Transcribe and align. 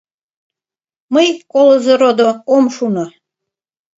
Мый, 1.13 1.29
колызо 1.51 1.93
родо, 2.01 2.29
ом 2.55 2.65
шуно 2.75 3.05